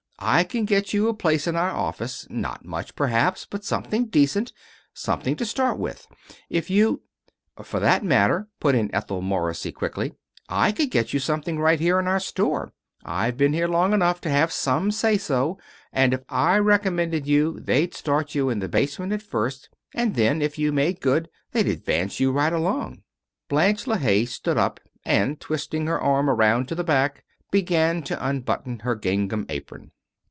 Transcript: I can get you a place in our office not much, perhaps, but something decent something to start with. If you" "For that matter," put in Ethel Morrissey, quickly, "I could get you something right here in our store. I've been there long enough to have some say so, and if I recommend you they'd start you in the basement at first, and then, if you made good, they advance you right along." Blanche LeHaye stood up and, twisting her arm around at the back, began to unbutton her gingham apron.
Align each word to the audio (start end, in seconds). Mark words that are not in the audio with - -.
I 0.23 0.43
can 0.43 0.65
get 0.65 0.93
you 0.93 1.07
a 1.09 1.15
place 1.15 1.47
in 1.47 1.55
our 1.55 1.71
office 1.71 2.27
not 2.29 2.63
much, 2.63 2.95
perhaps, 2.95 3.47
but 3.49 3.65
something 3.65 4.05
decent 4.05 4.53
something 4.93 5.35
to 5.37 5.47
start 5.47 5.79
with. 5.79 6.05
If 6.47 6.69
you" 6.69 7.01
"For 7.63 7.79
that 7.79 8.03
matter," 8.03 8.47
put 8.59 8.75
in 8.75 8.93
Ethel 8.93 9.23
Morrissey, 9.23 9.71
quickly, 9.71 10.13
"I 10.47 10.73
could 10.73 10.91
get 10.91 11.11
you 11.11 11.19
something 11.19 11.57
right 11.57 11.79
here 11.79 11.97
in 11.97 12.05
our 12.07 12.19
store. 12.19 12.71
I've 13.03 13.35
been 13.35 13.51
there 13.51 13.67
long 13.67 13.93
enough 13.93 14.21
to 14.21 14.29
have 14.29 14.51
some 14.51 14.91
say 14.91 15.17
so, 15.17 15.57
and 15.91 16.13
if 16.13 16.21
I 16.29 16.57
recommend 16.59 17.25
you 17.25 17.59
they'd 17.59 17.95
start 17.95 18.35
you 18.35 18.51
in 18.51 18.59
the 18.59 18.69
basement 18.69 19.13
at 19.13 19.23
first, 19.23 19.69
and 19.91 20.13
then, 20.13 20.39
if 20.39 20.55
you 20.55 20.71
made 20.71 21.01
good, 21.01 21.29
they 21.51 21.61
advance 21.61 22.19
you 22.19 22.31
right 22.31 22.53
along." 22.53 23.01
Blanche 23.49 23.85
LeHaye 23.87 24.27
stood 24.27 24.55
up 24.59 24.79
and, 25.03 25.39
twisting 25.39 25.87
her 25.87 25.99
arm 25.99 26.29
around 26.29 26.71
at 26.71 26.77
the 26.77 26.83
back, 26.83 27.23
began 27.49 28.03
to 28.03 28.23
unbutton 28.27 28.81
her 28.81 28.93
gingham 28.93 29.47
apron. 29.49 29.89